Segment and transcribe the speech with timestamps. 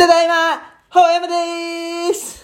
[0.00, 2.42] ただいま、ほうやまでーす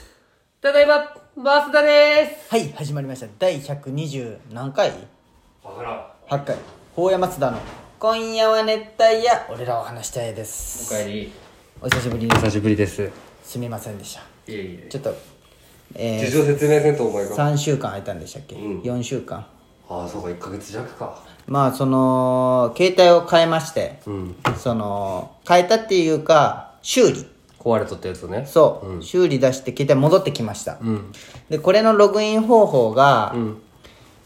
[0.61, 2.51] ただいま、増田です。
[2.51, 3.29] はい、始まりました。
[3.39, 4.91] 第120何回？
[5.65, 6.39] わからん。
[6.39, 6.59] ?8 回。
[6.95, 7.59] ほうやまつだの、
[7.99, 10.93] 今夜は熱帯夜、俺らを話したいです。
[10.93, 11.33] おかえり。
[11.81, 12.41] お久しぶりです。
[12.43, 13.11] 久しぶりです。
[13.43, 14.21] すみませんでした。
[14.21, 14.89] いえいえ。
[14.91, 15.15] ちょっと、
[15.95, 17.37] え事情説明せんとお前ー、が。
[17.37, 19.47] 3週間空いたんでしたっけ、うん ?4 週間。
[19.89, 21.23] ああ、そうか、1ヶ月弱か。
[21.47, 24.37] まあ、その、携帯を変えまして、うん。
[24.59, 27.36] その、変えたっていうか、修理。
[27.67, 28.47] 壊れとったやつね。
[28.47, 30.79] そう、修理出して携帯戻ってきました。
[30.81, 31.13] うん。
[31.51, 33.63] で、これのログイン方法が、うん。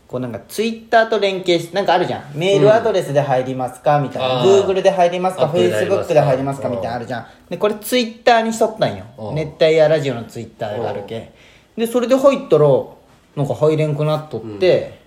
[0.06, 2.32] こうなんかツイッターと連携して、なんかあるじゃん。
[2.34, 4.40] メールアドレスで入りますかみたいな。
[4.40, 7.26] あー Google で入りますかアップルで入ります ?Facebook かで入りますかみたいなのあるじゃん。
[7.48, 9.32] で、これツイッターにしとったんよう。
[9.32, 11.32] ん熱帯夜ラジオのツイッターがあるけ。
[11.76, 12.68] で、それで入ったら、
[13.36, 14.98] なんか入れんくなっとって、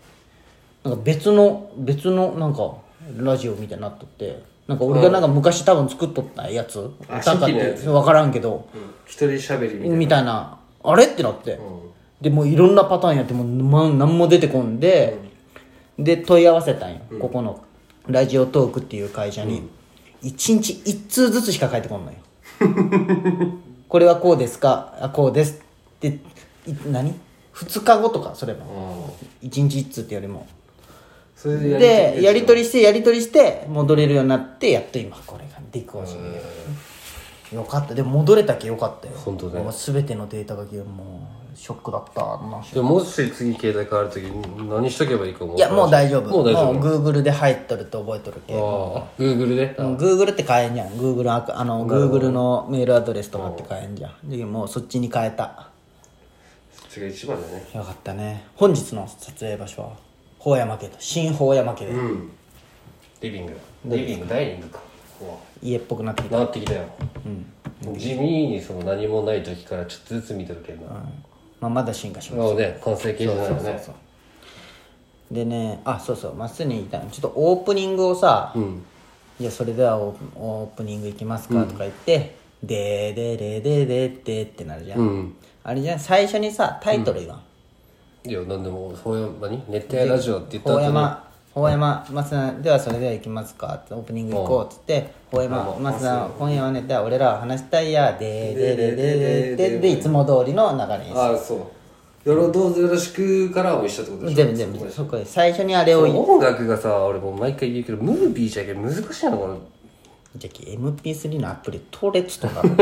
[0.84, 2.74] なんか別の、別のなんか
[3.18, 6.90] ラジオみたいになっとって、なんか俺がなんか昔多分作っとったやつ？
[7.10, 7.84] あ歌かっ初期のやつ？
[7.84, 8.68] てわからんけど、
[9.06, 9.96] 一人喋りみたいな。
[9.98, 11.60] みたいな、あれってなって。
[12.22, 15.18] で、もういろんなパターンやっても、ま、何も出てこんで、
[16.00, 17.00] で、問い合わせたんよ。
[17.20, 17.62] ここの、
[18.08, 19.70] ラジオトークっていう会社に。
[20.22, 22.18] 一日一通ずつしか返ってこんのよ。
[23.90, 24.98] これはこうですか？
[25.02, 25.62] あ、こうです。
[25.98, 27.14] って、い何？
[27.52, 29.12] 二日後とか、それも。
[29.42, 29.48] うん。
[29.48, 30.48] 一日一通ってよりも。
[31.44, 36.16] でで、やり取りりして、やり取りして、戻れるようになって、やっと今、これができこし
[37.54, 37.94] よかった。
[37.94, 39.14] でも戻れたけよかったよ。
[39.16, 40.70] 本当ねもう全てのデータがも
[41.54, 42.22] う、ショックだった。
[42.22, 46.32] なでももし次携帯変わるとき何しとけばいいかもいや、もう大丈夫。
[46.32, 46.74] もう大丈夫。
[46.74, 48.56] もう Google で入っとると覚えとるけ。
[48.56, 49.76] ああ、Google で？
[49.78, 50.88] うん Google って変えんじゃん。
[50.94, 54.30] Google アカあの、Google のメールアドレスとかって変えんじゃん。
[54.30, 55.70] で、もうそっちに変えた。
[56.72, 57.70] そっちが一番だね。
[57.76, 58.48] よかったね。
[58.56, 59.92] 本日の撮影場所は、
[60.44, 62.32] 法山家と、新法山家で、うん。
[63.22, 63.58] リビング。
[63.86, 64.80] リビング、ダイニングか。
[65.18, 66.36] こ家っぽくなってきた。
[66.36, 66.84] うなってきたよ。
[67.86, 67.98] うん。
[67.98, 70.96] 地味にその何もない時からちょっとずつ見てるけどな。
[71.62, 72.50] まあ、まだ進化します。
[72.52, 73.82] もうね、完成形じゃないよね。
[75.32, 78.84] でね、あ、そうそう、まっすぐに言いたいのちょっとオープニングをさ、うん。
[79.40, 85.00] じゃあそれではオープオープニングいきますかとか言って、でーでーでーでーでーでーってなるじゃん。
[85.00, 85.36] うん。
[85.64, 87.42] あれじゃん、最初にさ、タイトル言わん。
[88.26, 90.86] いや、なんでも、そういう、何熱帯ラジオって言った後に。
[90.86, 93.82] 法山、法山、松田、ではそれでは行きますか？
[93.92, 102.30] オープニング行こうっつって、法山、松田、今夜はね、では俺らは話したいや、でーでーでーでーでーでいつも通りの流れにしああ、そう。
[102.30, 104.36] よろどうぞよろしくからも一緒ってことでしょ？
[104.38, 106.04] 全部全部、そこで最初にあれを。
[106.04, 109.54] 音楽がさ、俺もう毎回言うけど、ムービーじゃけん難しいな、これ。
[110.36, 112.82] じゃあ MP3 のアプリ取れっつとか なんか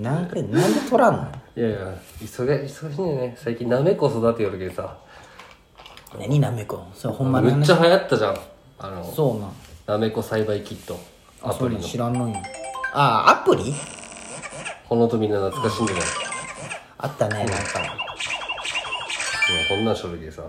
[0.00, 1.28] なんで取らんの？
[1.56, 1.78] いやいや、
[2.20, 3.36] 忙忙しいねね。
[3.36, 4.96] 最近なめこ育てよるけどさ。
[6.16, 8.38] 何なめこそれほんまなめっちゃ流行ったじゃん。
[8.78, 9.52] あの、そうなん
[9.86, 10.98] なめこ栽培キット。
[11.42, 11.80] アプリの。
[11.80, 12.36] 知らんのよ
[12.92, 13.74] ああアプリ？
[14.88, 16.02] この音みんな懐かしんでない。
[16.98, 17.58] あったねなんかもう
[19.68, 20.42] こんなんしょるけどさ。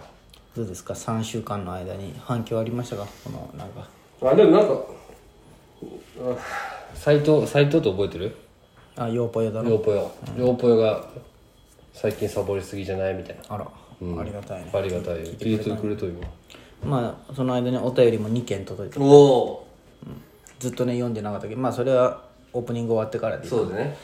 [0.56, 3.08] どうですか？3週間の間に反響ありましたか？
[3.24, 3.88] このなんか
[4.22, 4.78] あ、でもなんか、あ
[6.96, 8.36] 斎藤、斎藤って覚えてる？
[8.97, 10.12] あヨーポヨだろヨーポヨ。
[10.38, 11.06] ヨーポヨが
[11.94, 13.56] 最近サボりすぎじゃないみたいな。
[13.56, 15.16] あら、ありがたいねありがたい。
[15.24, 16.19] 聞いてくれとるよ。
[16.84, 19.68] まあその間にお便りも2件届いておお
[20.59, 22.22] ずっとね読んでなかったけどまあそれは
[22.53, 23.97] オープニング終わってからでいいそうだね。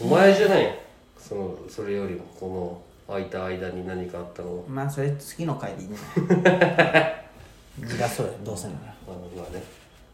[0.00, 0.78] お前じゃない
[1.18, 4.64] その、それよりも、この空いた間に何かあったのは。
[4.68, 7.26] まあそれ次の回でいいん じゃない
[7.84, 8.78] じらそうよどうせなら
[9.08, 9.62] あまあね。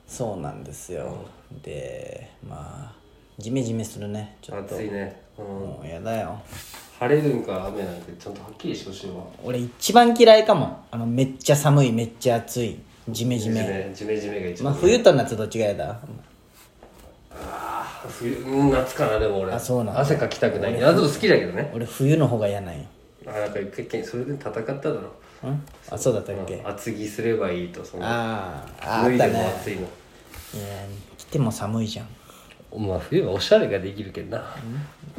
[0.06, 1.24] そうなんですよ
[1.62, 2.92] でまあ
[3.38, 5.20] ジメジメするねちょっと暑いね。
[5.38, 5.44] うん。
[5.44, 6.40] もうやだよ
[6.98, 9.24] 晴れるんか雨なんてちゃんとはっきりしてほしいわ。
[9.42, 14.72] 俺一番嫌いかもあのめっちゃ寒いめっちゃ暑いジメジメジメジメが一番。
[14.72, 15.98] まあ冬と夏どっちがやだ？
[18.18, 19.52] 冬、うん、夏かな、でも俺。
[19.52, 20.78] あそうなんだ汗かきたくない。
[20.78, 21.70] 夏も好きだけどね。
[21.74, 22.84] 俺冬の方が嫌なんよ
[23.26, 25.00] あ、なんか一回、それで戦っただろ。
[25.50, 25.62] ん？
[25.90, 26.62] あそうだったっけ？
[26.64, 28.02] 厚着すればいいと、その。
[28.06, 29.54] あーああ脱いでもね。
[29.60, 29.80] 暑いの。
[29.80, 29.88] いや
[31.18, 32.06] 来ても寒いじゃん。
[32.86, 34.44] まあ冬はおしゃれができるけどな。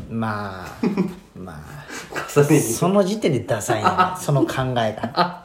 [0.10, 0.68] まあ
[1.38, 1.86] まあ。
[2.36, 2.62] 重ねに。
[2.62, 5.44] その時点でダサいな その考えが。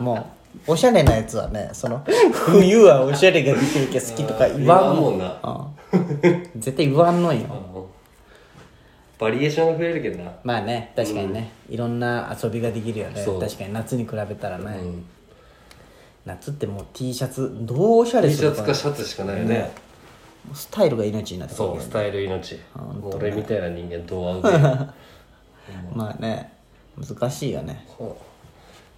[0.00, 0.30] も
[0.68, 5.34] うおしゃれなやつはねその冬はおしゃれができるけど好きとか言わんもん言わ
[5.92, 6.50] んうん。
[6.56, 7.40] 絶対言わんのよ
[9.18, 10.32] バリエーションが増えるけどな。
[10.44, 13.22] まあね確かにね、いろんな遊びができるよね。
[13.22, 13.40] そう。
[13.40, 13.72] 確かに。
[13.72, 14.80] 夏に比べたらね、
[16.24, 19.70] 夏ってもう T シャツどうおしゃれ T シャツかシャツしかないよね。
[20.54, 22.60] スタイルが命になってくるそう、スタイル命。
[22.74, 24.94] もう俺みたいな人間どう合うか。
[25.94, 26.52] まあね。
[26.96, 27.86] 難しいよね。
[27.98, 28.16] そ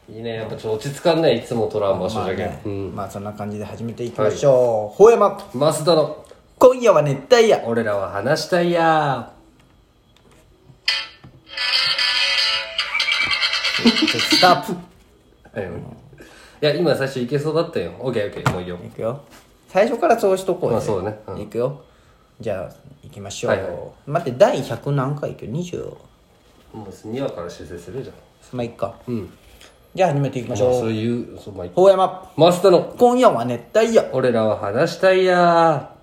[0.08, 0.12] う。
[0.12, 1.34] いいね、やっぱちょっと落ち着かんね。
[1.34, 2.46] いつもトラン場所じゃけん。
[2.46, 2.62] まあね。
[2.64, 2.94] うん。
[2.94, 5.38] まあそんな感じで始めていきましょう、ほうやま。
[5.54, 6.24] 増田の。
[6.58, 7.62] 今夜は熱帯夜。
[7.66, 9.32] 俺らは話したいや
[13.88, 15.78] スタートー
[16.60, 17.92] いや今最初いけそうだったよ。
[18.00, 18.78] オッケーオッケーもういいよ。
[18.84, 19.20] いくよ。
[19.68, 21.20] 最初からそうしとこうよ、まあそうね。
[21.28, 21.40] うん。
[21.40, 21.82] いくよ。
[22.40, 23.72] じゃあ行きましょう、はいはい。
[24.06, 25.46] 待って第100何回いく？
[25.46, 25.84] よ20
[26.74, 28.16] もう2話から修正するじゃん。
[28.56, 28.94] まあいっか。
[29.06, 29.30] うん。
[29.94, 30.70] じゃあ始めていきましょう。
[30.70, 32.94] まあそういうそうまあいい法山マスターの。
[32.98, 34.10] 今夜は熱帯夜。
[34.12, 35.94] 俺らは話したいや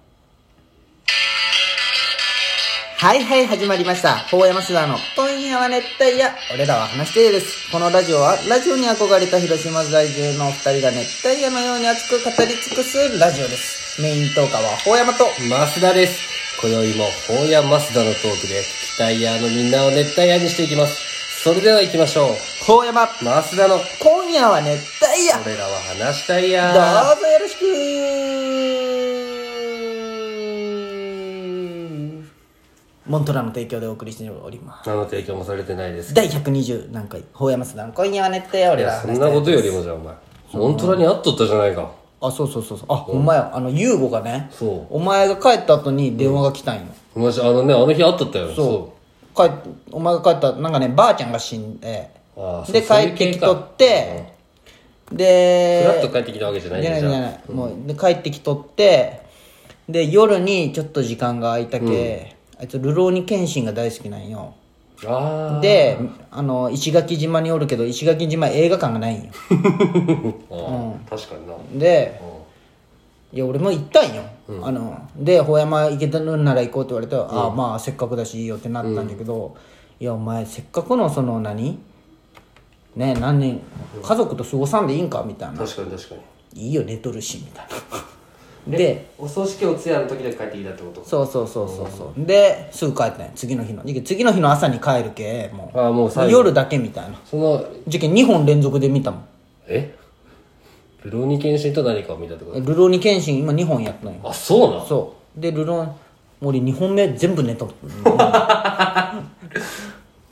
[2.98, 4.20] はいはい始まりました。
[4.32, 6.32] 法山須田の今夜は熱帯夜。
[6.54, 7.70] 俺らは話していです。
[7.70, 14.02] このラジオはラジオに憧れた広島在住のお二人が熱帯夜のように熱く語り尽くすラジオです。
[14.02, 16.24] メイントーカーは法山とーマスダです。
[16.62, 20.96] 今宵も本屋マスダのトークで聞きたいやーのみんなを熱帯夜にしていきます。
[21.44, 22.36] それでは行きましょう。
[22.66, 23.78] 法山マスダの。
[24.00, 25.42] 今夜は熱帯夜。
[25.44, 28.45] 俺らは話したいやどうーぞよろしく
[33.06, 34.90] モントラの提供でお送りしております。
[34.90, 40.16] 何の提供もされてないです第120何回法山須田の今夜は熱帯夜い俺らそんなことよりもじゃあお前
[40.54, 41.92] モントラに会っとったじゃないか。
[42.22, 42.88] あそうそうそうそう。
[42.90, 46.82] あ、ほんまやあの優吾がねそお前が帰った後に電話が来たんよ、
[47.16, 48.54] うマジあのねあの日会っとったよ。
[48.54, 48.94] そ
[49.34, 49.36] う。
[49.36, 49.52] 帰っ
[49.92, 52.10] お前が帰ったなんかねばあちゃんが死んで。
[52.38, 54.34] ああで帰ってきとって
[55.10, 59.22] フでラッと帰ってきたわけじゃないじゃないじゃない、もうで帰ってきとって
[59.88, 64.54] で夜にちょっと時間が空いたけ、あいつルローニケンシンが大好きなんよ。
[65.06, 66.00] ああで
[66.32, 69.32] あの石垣島におるけど石垣島映画館がないんよ。
[70.52, 71.54] ああ確かにな。
[71.78, 72.20] で
[73.34, 74.24] いや俺も行ったんよ、
[74.64, 79.56] あので「法山行けたのなら行こう」って言われたら「ああまあせっかくだしいいよ」ってなったんだけど、
[80.00, 81.78] いやお前せっかくのその何？
[82.96, 83.60] ね何年
[84.02, 85.26] 家族と過ごさんでいいんか？
[85.28, 85.58] みたいな。
[85.58, 86.16] 確かに確か
[86.54, 87.76] に「いいよ寝とるし」みたいな
[88.68, 92.26] でお葬式お通夜の時で帰ってきたってことそうそうそうそうそう。
[92.26, 93.84] ですぐ帰ったんよ次の日の。
[94.04, 97.20] 次の日の朝に帰るけもああもう夜だけみたいな。
[97.26, 99.24] その事件2本連続で見たもん。
[99.68, 99.96] え？
[101.04, 102.60] ルローニケンシンと何かを見たってこと？
[102.60, 104.86] ルローニケンシン今2本やったのよあそうなの？
[104.86, 105.40] そう。
[105.40, 105.90] でルロー
[106.42, 107.74] 俺2本目全部寝とる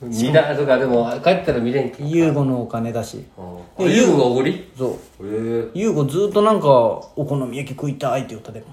[0.02, 3.24] 見なとかでも帰ったら見れんけ優吾のお金だし。
[3.38, 4.70] あユーゴがおごり？
[4.76, 4.92] そう。
[5.22, 5.78] ええ。
[5.78, 8.66] 優吾ずっとなんかお好み焼き食いたいって言ったでも、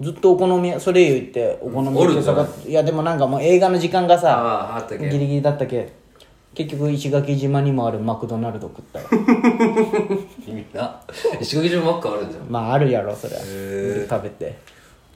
[0.00, 5.08] ずっとお好み焼きそれ言ってお好み焼き探っていやでもなんかもう映画の時間がさあああったっけ？
[5.08, 5.92] ギリギリだったけ？
[6.54, 9.06] 結局石垣島にもあるマクドナルド食ったよ。
[10.46, 11.00] 意味な。
[11.40, 12.44] 石垣島マックあるんじゃん。
[12.48, 13.94] まああるやろそれへえ。
[14.04, 14.56] で食べて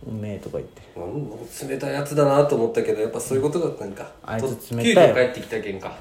[0.07, 0.83] うめえとか言って。
[0.97, 4.11] うん冷たいやつだなと思ったけどやっぱそういうことだったんか。
[4.23, 5.93] あいつと冷たいよ急遽帰ってきたけんか。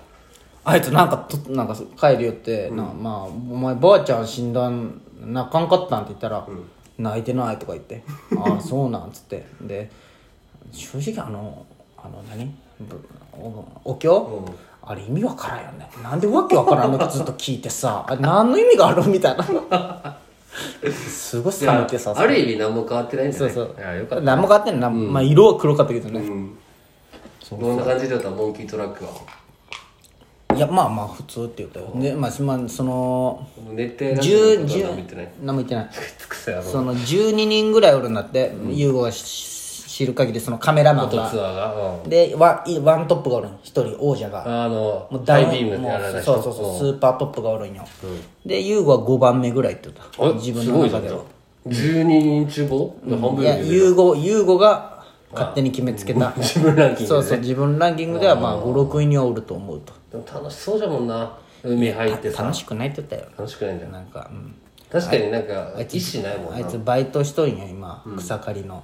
[0.64, 6.48] あいつなんかとなんか帰るよって、なまあお前ばあちゃん死んだん泣かんかったんって言ったら、
[6.98, 8.04] 泣いてないとか言って。
[8.38, 9.46] ああそうなんっつって。
[9.62, 9.90] で
[10.72, 11.66] 正直あの
[11.98, 12.54] あの何？
[12.82, 13.00] ぶ
[13.34, 14.42] おお経、
[14.82, 15.90] あれ意味わからんよね。
[16.04, 18.06] なんでわけわからんのかずっと聞いてさ。
[18.08, 19.46] あれ何の意味があるみたいな
[20.92, 21.98] すごい冷めて。
[22.00, 23.52] さある意味何も変わってないんじゃない？
[23.52, 23.98] そうそう。
[23.98, 24.26] よかった。
[24.26, 26.58] 何も変わってんの、なまあ色は黒かったけどね、うん。
[27.60, 28.30] どんな感じだった？
[28.30, 29.12] モンキートラックは。
[30.56, 31.92] いやまあまあ普通って言ったよ。
[31.96, 32.58] でまあその
[33.74, 35.32] 熱帯ラジオ10のことは何も10言ってない？
[35.44, 35.90] 何も言ってない。
[36.64, 38.54] その12人ぐらいおるんだって。
[38.70, 39.24] 優吾がし
[40.00, 41.26] 知る限りそのカメラマンが。
[41.26, 42.00] アーが。
[42.04, 42.10] うん。
[42.10, 43.52] でワンワントップがおるん。
[43.64, 44.64] 一人王者が。
[44.64, 46.90] あのもうダウンビームでやらないもう人そうそうそうスん。
[46.92, 47.84] ーパートップがおるんよ。
[48.46, 50.26] で優吾は5番目ぐらいって言った。
[50.26, 51.20] あ自分の中では。
[51.68, 55.04] 12人中棒半分いや優吾優吾が
[55.34, 56.32] 勝手に決めつけた。
[56.38, 59.92] 自分ランキングそうそう自分ランキングではまあ56位にはおると思うと。
[60.12, 61.38] でも楽しそうじゃもんな。
[61.62, 62.44] 海入ってさ。
[62.44, 63.24] 楽しくないって言ったよ。
[63.38, 63.86] 楽しくないんだ。
[63.86, 64.56] よなんかうん
[64.92, 68.84] 確かになんか意思ないもんあいなつバイトしとんよ今、草刈りの、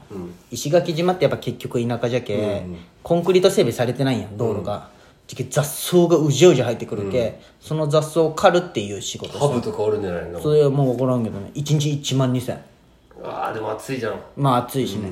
[0.51, 2.63] 石垣島ってやっぱ結局田舎じゃけ、
[3.01, 4.37] コンクリート整備されてないんやん。
[4.37, 4.89] 道路が、
[5.27, 10.39] 雑草がうじゃうじゃ入ってくるけ、その雑草を刈るっていう仕事ハブとかおるんじゃないの？
[10.39, 11.49] それはもう分からんけどね。
[11.55, 12.57] 1日1万2000
[13.23, 14.19] ああでも暑いじゃん。
[14.37, 15.09] まあ暑いしね、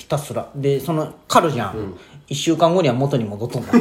[0.00, 0.48] ひたすら。
[0.54, 1.94] でその刈るじゃん、
[2.26, 3.80] 1週間後には元に戻っとんだっ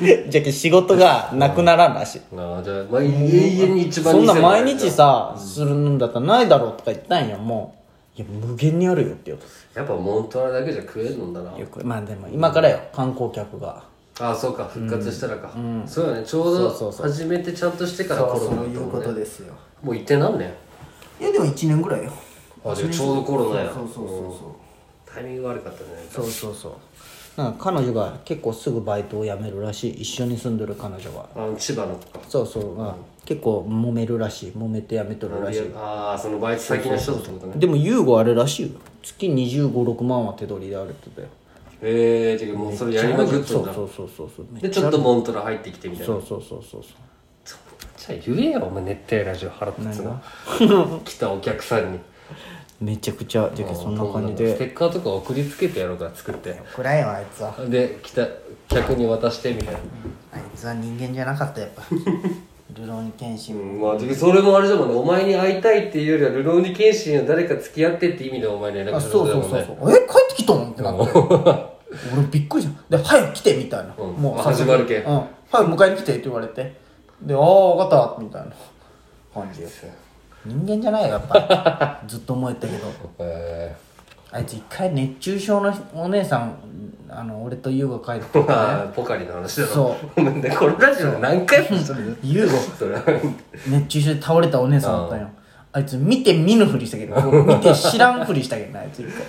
[0.00, 0.30] て。
[0.30, 7.82] じゃけ仕事がなくならんらしい、ああじゃあ、まあ、永遠に一番そんな2000毎日さ、するんだったらないだろうとか言ったんよもう。
[8.14, 11.58] いや無限にあるよって言うとやっぱモントラだけじゃ食えるんだな。
[11.58, 13.82] よくまあでも今からよ観光客が。
[14.20, 15.50] ああそうか復活したらか、
[15.86, 17.06] そうだねちょうどそうそうそう。
[17.10, 19.54] 始めてちゃんとしてからコロナだったもんねですよ。
[19.82, 20.52] もう行って何年
[21.20, 22.12] いやでも1年ぐらいよ。
[22.64, 23.72] あじゃあちょうどコロナや。
[23.72, 24.61] そうそうそうそう
[25.12, 26.72] タイミング悪かったねそうそうそう。
[27.36, 30.02] なんか彼女が結構すぐバイトを辞めるらしい。
[30.02, 32.20] 一緒に住んでる彼女があの千葉の子か。
[32.28, 34.50] そうそう、まあ、結構揉めるらしい。
[34.50, 35.70] 揉めて辞めとるらしい。
[35.74, 37.54] ああそのバイト先の人ってことね。
[37.56, 38.78] でも優吾あれらしいよ。
[39.02, 41.34] 月2 5 6万は手取りであるって言って
[41.80, 41.92] たよ。
[41.94, 43.46] へえてかもうそれやりまくってんだ。
[43.46, 44.60] そうそうそうそうそう。
[44.60, 46.14] でちょっとモントラ入ってきてみたいな。
[46.14, 46.92] そうそうそうそうそう。
[47.96, 48.84] じゃあ言えよお前。
[48.84, 50.20] 熱帯ラジオ腹立つな。
[51.04, 51.98] 来たお客さんに
[52.80, 56.60] めちゃくちゃじゃけそんな感じスでテッカーとか送りつけてやろうから作って。
[56.74, 57.54] 暗いよあいつは。
[57.68, 58.26] で来た
[58.68, 59.80] 客に渡してみたいな。
[60.32, 61.82] あいつは人間じゃなかったやっぱ。
[62.74, 64.94] ルローニケンシンうんまあでそれもあれだもんね。
[64.94, 69.92] お前に会いたいっていうよりはルローニケンシンの誰か付き合ってって意味でお前に連絡あするそうそうそうことだもん。
[69.92, 71.72] ねそうえ帰ってきたのってなって。
[72.14, 74.12] 俺びっくりじゃんで早く来てみたいな、うん。
[74.14, 75.22] もうあ始まるけうん。
[75.50, 76.80] 早く迎えに来てって言われて。
[77.20, 78.22] でああ分かった。
[78.22, 78.52] みたいな
[79.34, 79.86] 感じです
[80.44, 82.08] 人間じゃないよやっぱり。
[82.08, 82.88] ずっと思えたけど。
[83.18, 83.74] え
[84.30, 86.56] あいつ一回熱中症のお姉さん
[87.08, 89.72] あの俺と優が帰って ー、まあポカリの話だろ。
[89.72, 90.40] そう。
[90.40, 92.96] でこのラジオ何回もそれ優がそれ
[93.68, 95.28] 熱中症で倒れたお姉さんだったんよ。
[95.72, 99.22] あいつ見て見ぬふりしたけど見て知らんふりしたけどなあいつ一回。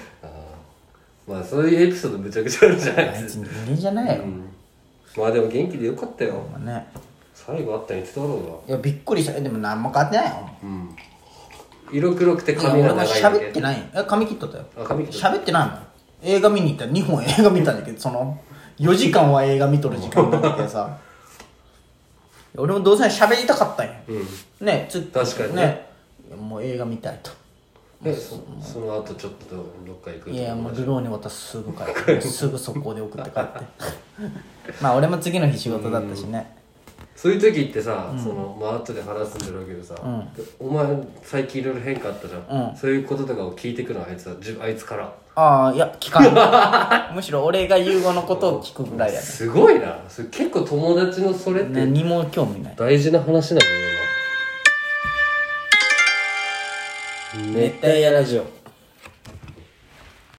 [1.27, 3.46] まあそういうエピソードむちゃくちゃあるじゃないあいですか。
[3.46, 4.24] つ人間じゃないよ、
[5.17, 6.34] まあでも元気でよかったよ。
[6.51, 6.86] まあね
[7.33, 9.39] 最後あったに伝わろういやびっくりした。
[9.39, 10.31] でも何も変わってないよ。
[10.31, 10.95] がうん。
[11.91, 13.79] 色黒くていや髪が長い喋ってない。
[13.79, 14.65] よえ髪切っとったよ。
[14.77, 15.79] あ髪切っと喋ってないもん
[16.21, 18.39] 映画見に行ったら2本映画見たんだけどその
[18.79, 20.97] 4時間は映画見とる時間だけどさ。
[22.55, 23.93] 俺もどうせ喋りたかったんよ
[24.61, 24.65] うん。
[24.65, 25.87] ねつ確かにね。
[26.29, 26.35] ね。
[26.35, 27.31] もう映画見たいと。
[28.03, 33.59] でそその後ちょっとどっか行くいやもうルローに渡すすぐ帰ってすぐ速攻で送って帰って。
[34.83, 36.62] まあ俺も次の日仕事だったしね
[37.23, 39.95] そういう時ってさ、そのまあ後で話すんだろうけどさ、
[40.59, 40.85] お前
[41.21, 44.35] 最近いろいろ変化あったじゃん、そういうこととかを聞いてくのあいつは。
[44.41, 45.09] じあいつから。
[45.35, 46.19] ああいや聞か
[47.09, 49.99] ん むしろ俺が優吾のことを聞くぐらいやねすごいな。
[50.09, 52.73] それ結構友達のそれって何も興味ない。
[52.75, 53.71] 大事な話なんだよ
[57.35, 58.62] な熱帯夜ラジオ